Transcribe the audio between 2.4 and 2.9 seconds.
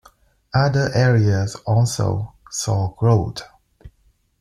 saw